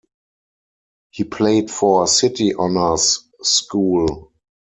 [1.11, 4.33] He played for City Honors School.